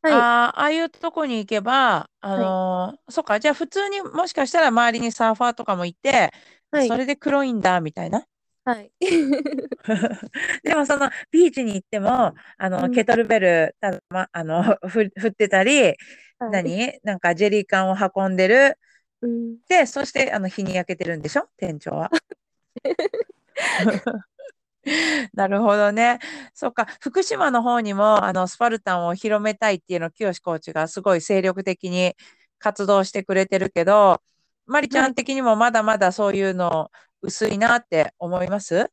[0.02, 0.12] はい。
[0.12, 6.32] ああ、ああいうとこに行けば、あのーそっか、じゃあ普通にもしかしたら周りにサーファーとかもいて、
[6.72, 8.24] はいそれで黒いんだ、みたいな？
[8.64, 8.92] はい。
[10.62, 15.94] でもそのビーチに行っても、あの、うんケトルベル、ただま、あの、ふ 振ってたり、
[16.38, 16.98] はい何？
[17.04, 18.78] なんかジェリー缶を運んでる。
[19.22, 19.58] うん。
[19.68, 21.48] で、そして、あの、日に焼けてるんでしょ？
[21.58, 22.10] 店長は。
[25.34, 26.18] なるほどね。
[26.54, 32.14] そっか、福島の方にも、あの、スパルタンを広めたいっていうのを、清コーチがすごい精力的に
[32.58, 34.22] 活動してくれてるけど、
[34.66, 36.90] まりちゃん的にもまだまだそういうの
[37.22, 38.90] 薄いなって思います？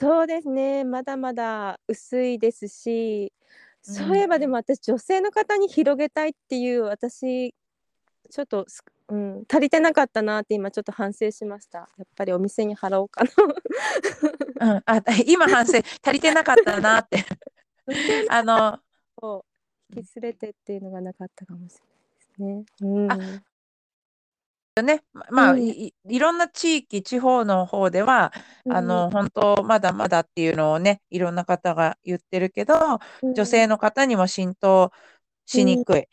[0.00, 3.32] そうですね、まだまだ薄いですし、
[3.82, 4.24] そういうん。
[4.24, 7.52] えばでも私、女性の方に広げたいっていう私、
[8.30, 11.78] ちょっと、すうん、足りてなかったなって今ちょっと反省しました。
[11.78, 13.30] やっぱりお店に払おうかな。
[14.74, 17.24] うん、あ、今反省、足りてなかったなって。
[18.28, 18.78] あの
[19.22, 19.44] を
[19.96, 21.78] 引き連れてっていうのがなかったかもし
[22.38, 23.42] れないですあね。
[24.82, 25.60] ね、まうまあ、ん。
[25.60, 28.32] いろんな地域、地方の方では、
[28.64, 28.76] うん。
[28.76, 32.74] あの、本当まだまだっていうのをね、いろんな方が言ってるけど、
[33.22, 33.34] うん。
[33.34, 35.17] 女性の方にも浸透うん。
[35.48, 35.96] しにくい。
[35.96, 36.08] 例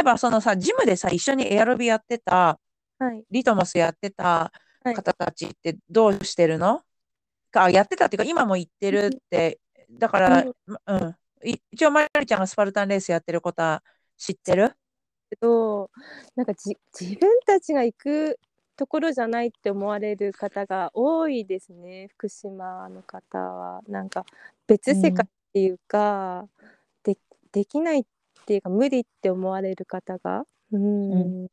[0.00, 2.58] えば、そのさ、ジムでさ、一緒にエアロビやってた、
[2.98, 3.24] はい。
[3.30, 4.52] リトモスやってた
[4.84, 4.94] はい。
[4.94, 6.82] 方たちってどうしてるの？
[7.50, 9.60] か、やってたっていうか、今も行ってるって、
[9.98, 10.44] だかうら、
[10.86, 11.16] うん。
[11.48, 13.82] い一応、まりちゃんがスパルタンレースやってることは
[14.16, 14.72] 知ってる？
[15.30, 15.90] けど、
[16.36, 18.38] なんかじ自分たちが行く
[18.76, 23.80] ところじゃないって思われる方が多いですね、福島の方は。
[23.88, 24.24] なんか
[24.66, 25.28] 別う世界っん。
[25.52, 26.48] ていうか、
[27.04, 27.16] で
[27.52, 28.04] できないっ
[28.46, 30.44] ていうか、無理って思われる方が。
[30.72, 31.32] ううん。
[31.44, 31.48] ん。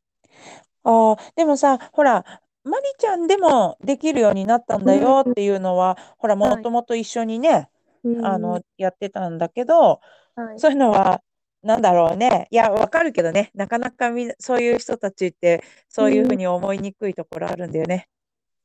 [0.84, 2.24] ああ、でもさ、ほら、
[2.64, 5.32] まりちゃんでもできるようになったんだようん。
[5.32, 6.62] っていうのは、ほら、もはい。
[6.62, 7.70] ともと一緒にね、
[8.04, 8.22] うんうん。
[8.22, 10.00] あの、やってたんだけど、
[10.34, 10.62] はい。
[10.62, 11.22] そういうのは、
[11.62, 12.48] なんだろうね。
[12.50, 15.64] いや、わかるけどね、なかなかみんそういう人たちって、
[15.98, 16.38] うそういう風ん。
[16.38, 18.08] に思いにくいところあるんだよね。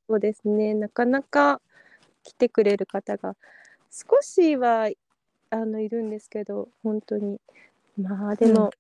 [0.08, 1.62] そうですね、なかなか
[2.24, 3.36] 来てくれる方が
[3.92, 4.90] 少しは、
[5.52, 7.40] あの、いるんですけど、ほんとに。
[7.98, 8.54] まあ、でうん。
[8.54, 8.72] も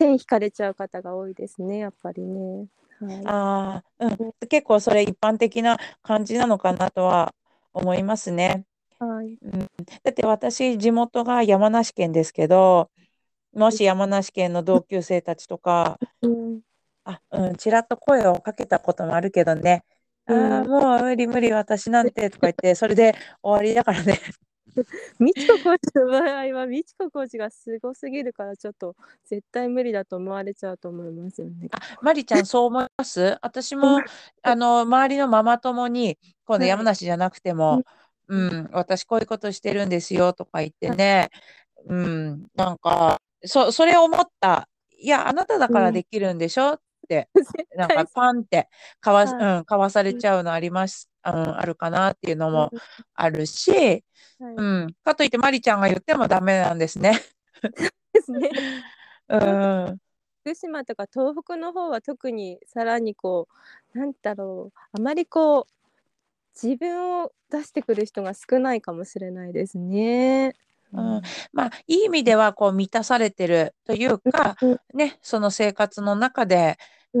[0.00, 2.68] 線引かれちゃう方が多いですね、やっぱりね。
[3.00, 3.26] はい。
[3.26, 4.12] ああ、うん。
[4.12, 4.48] うん。
[4.48, 7.34] 結構それ一般的な感じなのかなとは
[7.72, 8.64] 思いますね。
[8.98, 9.38] はい。
[9.42, 9.60] うん。
[10.04, 12.90] だって私、地元が山梨県ですけど、
[13.52, 13.84] もし。
[13.84, 16.60] 山梨県の同級生たちとか、うん。
[17.04, 19.84] あ、うん、ちらっと声をかけたこともあるけどね。
[20.28, 20.68] うああ、ん。
[20.68, 24.20] もう無理無理、私なんてとか言って、それで終わりだからね。
[25.18, 31.68] みちこコーチの場合は、みちこコーチがすごすぎるから、ちょっと絶対無理だと思われちゃうと思いますよね。
[31.72, 34.00] あ、まりちゃんそう思います私うん。
[34.00, 34.04] も、
[34.42, 36.88] あの、周りのママ友に、今度山はい。
[36.92, 37.78] 梨じゃなくてうん。
[37.78, 37.84] も、
[38.28, 38.50] ううん。
[38.64, 40.98] ん、私こういうことしてるんですよとか言ってはい。
[40.98, 41.30] ね、
[41.86, 44.68] うん、なんか、そそれを思った。
[45.00, 45.94] いや、あなただからうん。
[45.94, 48.68] できるんでしょって、 絶なんか対パンって
[49.00, 49.24] かわ。
[49.24, 50.20] うん、かわされうん。
[50.20, 52.52] ちゃうのありますうん、あるかなっていうのうん。
[52.52, 52.72] も
[53.14, 53.70] あるし、
[54.38, 54.54] はい。
[54.56, 57.20] うん、かといってまりちゃんが言ってもダメなんですね。
[58.12, 58.50] ですね。
[59.28, 59.98] うん。
[60.42, 63.48] 福島とか東北の方は特にさらにこ
[63.94, 65.72] う、なんだろう、あまりこう、
[66.60, 70.54] 自分を出してくる人が少ないかもしれないですね。
[70.92, 71.22] ううん、ん。
[71.52, 74.78] まあ、いい意味ではこう満たされてるというか、うん。
[74.94, 76.78] ね、その生活の中で、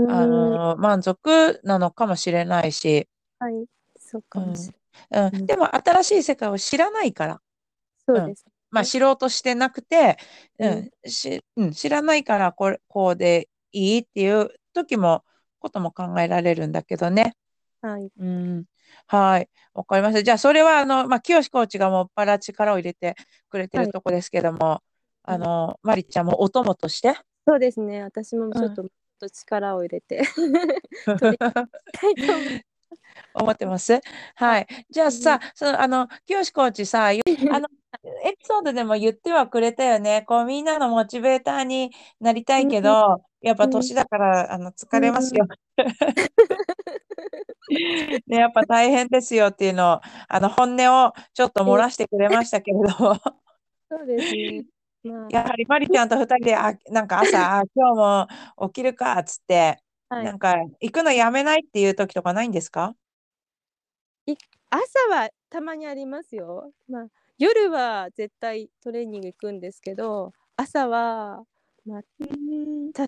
[0.08, 0.30] あうん。
[0.30, 3.08] の、満足なのかもしれないし。
[3.38, 3.66] はい、
[4.10, 4.30] そううん。
[4.30, 4.70] かもし
[5.10, 5.46] うん、うん。
[5.46, 7.40] でも新しい世界を知らないから。
[8.08, 8.16] うん。
[8.16, 8.88] そうですまあ、ね。
[8.88, 10.16] 知ろうとしてなくて、
[10.58, 10.90] ううん。
[11.06, 15.24] ん、しうん、知らないからこれこうでいいっていう時も
[15.58, 17.34] ことも考えられるんだけどね。
[17.82, 18.10] はい。
[18.18, 18.64] うん、
[19.06, 20.22] はい、わかりました。
[20.22, 23.14] じゃあそれはあの、ま、清コーチがもっぱら力を入れて
[23.48, 23.86] くれてはい。
[23.86, 24.82] るとこですけども、
[25.26, 25.34] うん。
[25.34, 27.14] あの、まりちゃんもお供として？
[27.46, 28.52] そうですね、私もうん。
[28.52, 28.84] ちょっと、
[29.20, 30.22] と力を入れて
[31.18, 32.60] 取りたいと思い
[33.34, 34.00] 思ってます？
[34.36, 34.44] は。
[34.48, 34.66] はいい。
[34.90, 35.12] じゃあうん。
[35.12, 37.68] さ、その、あの、清コーチさ、ゆあの、
[38.24, 40.22] エピソードでも言ってはくれたよね。
[40.26, 42.70] こうみんなのモチベーターになりたいうん。
[42.70, 43.68] けど、やっぱうん。
[43.68, 45.02] 年だからあの、疲うん。
[45.02, 45.46] れますよ。
[48.26, 51.76] ね、やっぱ大変ですよっていうのを、あの、本音をちょっと漏ええ。
[51.76, 53.16] らしてくれましたけれども。
[53.90, 54.64] そうですね。
[55.02, 55.30] まあ。
[55.30, 57.96] やはりまりちゃんと2人で、あ、なんか朝、あ、今日
[58.60, 59.78] も起きるかっつって、
[60.10, 60.30] はい。
[60.30, 62.94] なんか行くのやめないっていう時とかないんですか？
[64.26, 64.36] い
[64.70, 66.72] 朝はたまにありますよ。
[66.88, 67.06] ま、
[67.38, 71.42] 夜は絶対トレーニング行くんですけど、朝は、
[71.86, 72.92] ま、うーん。
[72.92, 73.06] た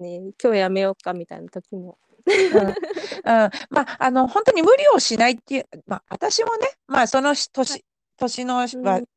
[0.00, 1.98] ね、今日やめようかみたいな時も。
[2.50, 2.68] うん。
[2.68, 2.76] うん、
[3.70, 7.34] ま、あの、ほんとに無理をしないっていう、ま、私もね、ま、その。
[7.34, 7.84] 年
[8.18, 8.60] 年の。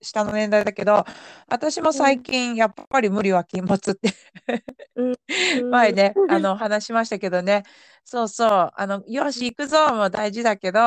[0.01, 1.03] 下の年代だけど、
[1.47, 2.05] 私もうん。
[2.05, 4.10] 最近やっぱり無理は禁物って。
[5.69, 7.63] 前ね、あの、話しましたけどね。
[8.03, 9.45] そうそう、あの、よしうん。
[9.45, 10.79] 行くぞも大事だけど、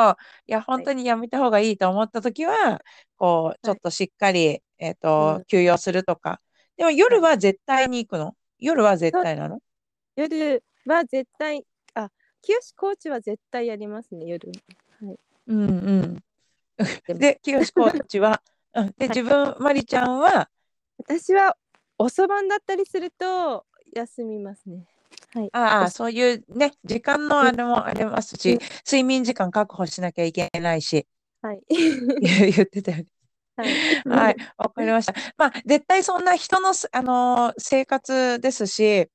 [0.47, 0.83] いやほはい。
[0.83, 2.81] んとにやめた方がいいと思った時は、
[3.17, 3.79] こうちょはい。
[3.79, 5.45] っとしっかり、えっうと、ん。
[5.49, 6.41] 休養するとか。
[6.77, 7.23] でもは夜い。
[7.23, 8.37] は絶対に行くの？
[8.59, 9.61] 夜は絶対なの？
[10.17, 12.11] 夜は絶対あ、
[12.43, 14.51] 清コーチは絶対やりますね、夜。
[15.01, 15.19] はい。
[15.47, 16.23] うんうん。
[17.09, 18.43] で清コーチは
[18.75, 19.09] うん、で、はい。
[19.09, 20.49] 自分まりちゃんは
[20.99, 21.57] 私は
[21.99, 23.65] 遅番だったりすると
[23.95, 24.85] 休みますね。
[25.35, 25.49] はい。
[25.53, 27.47] ああそういうね、時間のうん。
[27.49, 28.39] あれもありますうん。
[28.39, 31.07] し、睡眠時間確保しなきゃいけないし。
[31.43, 31.63] はい。
[32.21, 33.05] 言ってたよね。
[33.57, 34.09] はい。
[34.09, 35.15] はい、わかりました。
[35.37, 39.11] まあ、絶対そんな人のす、あのー生活ですし、え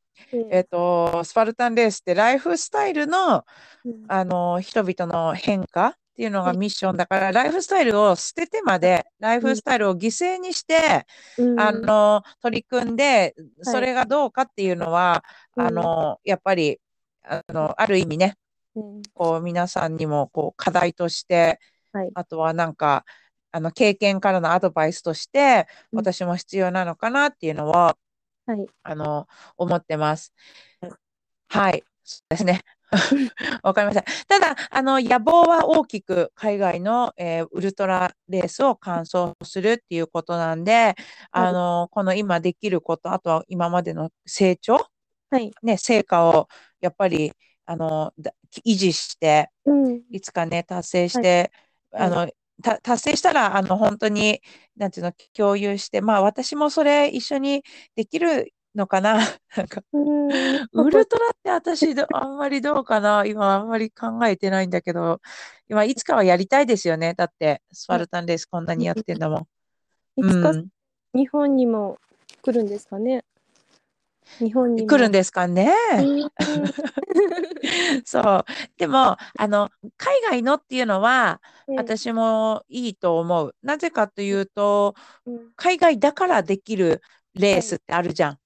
[0.51, 3.45] えっと、スパルタンレースってライフスタイルの、
[3.85, 6.53] うんあのー人々の変化っていうのはい。
[6.53, 11.05] がミッションだから、ライフスタイルを捨ててまで、ライフスタイルを犠牲にして、
[11.37, 11.59] うん。
[11.59, 13.81] あのー取り組んで、そはい。
[13.85, 15.23] れがどうかっていうのは、
[15.55, 15.65] うん。
[15.65, 16.79] あのーやっぱり、
[17.23, 18.37] あの、ある意味ね、
[18.75, 19.01] うん。
[19.13, 21.59] こう、皆さんにも、こう、課題として、
[21.91, 22.13] はい。
[22.13, 23.05] あとはなんか、
[23.51, 26.05] あの、経験からのアドバイスとして、うん。
[26.05, 27.97] 私も必要なのかなっていうのは、
[28.45, 28.69] はい。
[28.83, 30.33] あの、思ってます。
[30.81, 30.93] はい。
[31.49, 31.83] はい。
[32.03, 32.61] そうですね。
[33.63, 34.03] わかりました。
[34.27, 40.95] ただ、あの、野望は大きく海外の、えーウルトラレースを完走するっていうことなんで、
[41.31, 44.77] あの、この今できること、あとは今までの成長、
[45.29, 45.51] はい。
[45.63, 46.47] ね、成果を
[46.81, 47.33] やっぱり、
[47.65, 48.33] あの、だ
[48.65, 50.03] 維持して、うん。
[50.11, 51.51] いつかね、達成して、
[51.91, 54.41] はいあの、た達成したら、あの、本当に、
[54.75, 57.63] なんていうの、共有して、まあ、私もそれ一緒に
[57.95, 59.17] できるのかな？
[59.55, 60.27] なんか、うん。
[60.71, 63.25] ウルトラって私ど、あんまりどうかな？
[63.25, 65.21] 今、あんまり考えてないんだけど、
[65.69, 67.13] 今、いつかはやりたいですよね。
[67.13, 69.47] だって、スパルタンレースこんなにやってんだも
[70.17, 70.25] ん。
[70.25, 70.67] いつかうん。
[71.13, 71.99] 日本にも
[72.41, 73.23] 来るんですかね？
[74.39, 74.87] 日本にも。
[74.87, 75.71] 来るんですかね？
[75.99, 76.31] うん。
[78.05, 78.45] そう。
[78.77, 83.55] でも、あの、海外のっていうのは、ええ私もいいと思う。
[83.61, 87.01] なぜかというと、うん海外だからできる
[87.35, 88.39] レースってあるじゃん。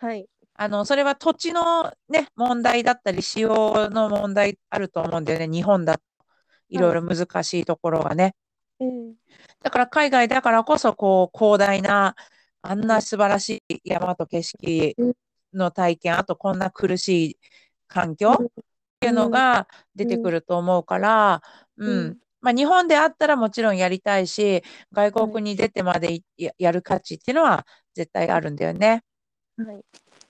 [0.00, 0.26] はい。
[0.54, 5.48] あの、それは土地のね、問題だったり、使用の問題あると思うんだよね。
[5.48, 6.02] 日本だと。
[6.70, 8.34] いろいろ難しいところがね。
[8.80, 9.14] ええ
[9.62, 12.16] だから海外だからこそ、こう、広大な、
[12.62, 14.96] あんな素晴らしい山と景色
[15.52, 17.38] の体験、あとこんな苦しい
[17.86, 18.46] 環境っ
[19.00, 21.42] ていうのが出てくると思うから、
[21.76, 22.18] ううんん。
[22.40, 26.22] まあ、日本であったらもちろんやりたいし、外国に出てまで
[26.58, 29.02] やる価値っていうのは絶対あるんだよね。
[29.56, 29.84] はい。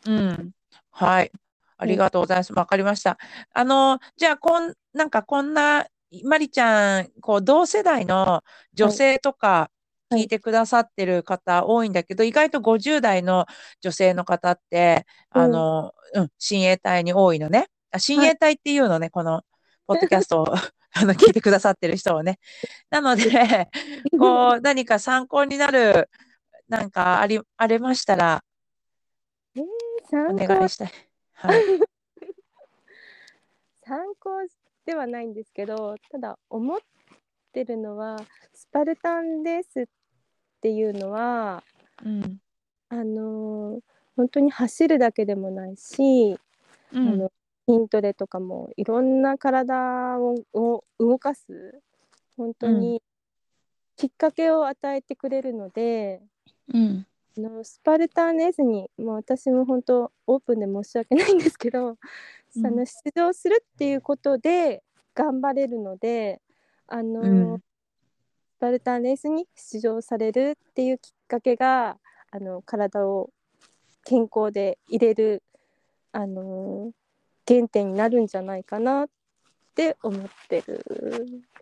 [0.06, 0.50] うん。
[0.90, 1.33] はい。
[1.76, 2.52] ありがとうございます。
[2.52, 3.18] わかりました。
[3.52, 5.87] あの、じゃあ、こん、なんかこんな、
[6.24, 8.42] まりちゃん、こう、同世代の
[8.74, 9.80] 女性とかはい
[10.12, 13.46] 聞いてくださってる方多いんだけど、意外と50代の
[13.80, 17.68] 女性の方って、あの、うん、親衛隊に多いのね。
[17.92, 19.42] あ、親衛隊っていうのね、この、
[19.87, 20.46] ポッドキャストを
[20.94, 22.40] あの、聞いてくださってる人をね。
[22.90, 23.68] なので、
[24.18, 26.11] こう、何か参考になる、
[26.68, 28.49] なんかあり、ありましたら、えー、
[30.11, 30.92] お参考願いしたい。
[31.33, 31.62] はい。
[33.83, 34.31] 参考
[34.85, 36.79] ではないんですけどただ思っ
[37.53, 38.16] てるのは
[38.53, 39.87] スパルタンレースっ
[40.61, 41.62] ていうのは
[42.05, 42.40] うん。
[42.88, 43.81] あのー
[44.16, 46.38] 本当に走るだけでもないし、
[46.92, 47.09] うん。
[47.09, 47.33] あの
[47.66, 51.81] 筋トレとかもいろんな体をを動かす
[52.37, 53.01] 本当に
[53.96, 56.20] きっかけを与えてくれるので、
[56.75, 57.07] うん。
[57.37, 61.97] あのスパルタンレースにもう私も本当オープンで申し訳ないんですけど、うん
[62.66, 64.83] あの出場するっていうことで
[65.14, 66.40] 頑張れるので
[66.88, 67.62] あの、うんス
[68.61, 71.97] パルタンレースに出場されるっていうきっかけが
[72.31, 73.31] あの体を
[74.05, 75.43] 健康で入れる
[76.12, 76.93] あの
[77.49, 79.09] 原点になるんじゃないかなっ
[79.75, 80.85] て思ってる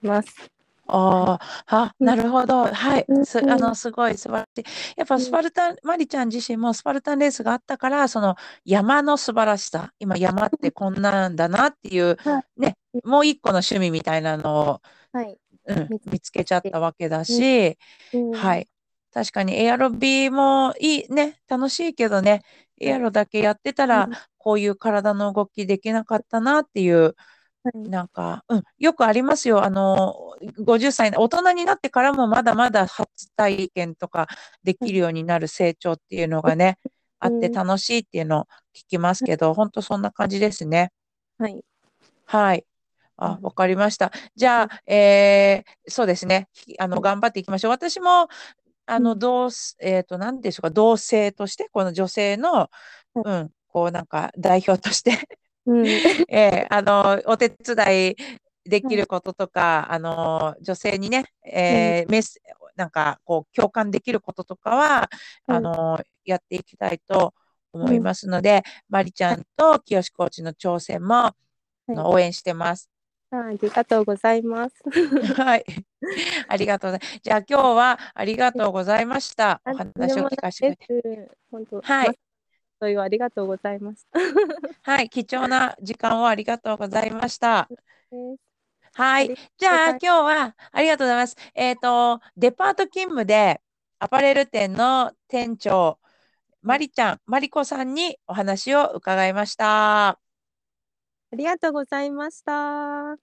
[0.03, 0.51] ます。
[0.91, 2.65] ああ、なるほど。
[2.65, 3.07] はい。
[3.25, 3.51] す、うん。
[3.51, 4.65] あの、すごい素晴らしい。
[4.97, 5.21] やっぱうん。
[5.21, 17.77] スパルタン、マリちゃん自身もスパルタンレースがあったから、その山の素晴らしさ、今山ってこんなんだなっていうは、ね、もう一個の趣味みたいなのを、はい、うん見つ、けちゃったわけだし、
[18.15, 18.31] うん。
[18.33, 18.67] はい。
[19.13, 22.43] 確かにエアロビもいいね、楽しいけどね、
[22.81, 27.15] エアロだけやってたらうん、こういう体の動きできなかったなっていう、はい
[27.75, 29.65] なんか、うん、よくありますよ。
[29.65, 34.29] あの、50歳、大人になってからもまだまだ初体験とか
[34.63, 36.79] できるようになる成長っていうのがね、
[37.21, 40.93] あってうん楽しいっていうのを聞きますけど、本当そんな感じですね。
[41.39, 41.65] はい、
[42.27, 42.65] はい。
[43.17, 44.13] あ、うんわかりました。
[44.37, 46.49] じゃあ、えー、そうですね。
[46.53, 47.71] ひあの、頑張っていきましょう。
[47.73, 48.29] 私も、
[48.87, 52.71] あの、うん同す、えっと、なんでしょうか、同性として、この女性の、
[53.15, 55.13] うん、こう、なんか、代表として
[55.69, 55.87] うん、
[56.29, 58.17] えーあの、お手伝い
[58.65, 62.41] できることとか、あの、女性にね、えーメス、
[62.75, 65.11] なんか、こう、共感できることとかは、
[65.47, 67.35] うんあの、やっていきたいと
[67.73, 71.35] 思いますので、まりちゃんと清コーチの挑戦も、あ
[71.89, 72.91] の応援してます。
[73.31, 74.75] あありがとうございます。
[75.35, 75.65] はい。
[76.49, 77.21] ありがとうございます。
[77.23, 79.61] じゃあ、今日はありがとうございました。
[79.67, 82.19] おあ話を聞かせて本当、はい
[82.81, 84.21] 問いをありがとうございました。
[84.83, 87.69] はい、貴重な時間をありがとうございました。
[88.95, 91.37] はい、じゃあ今日はありがとうございます。
[91.55, 91.81] えっ、ー、
[92.19, 93.61] とデパート勤務で
[93.99, 95.99] アパレル店の店長
[96.63, 100.09] まりちゃん、まりこさんにお話を伺いました。
[100.09, 100.19] あ
[101.33, 103.19] りがとうございました。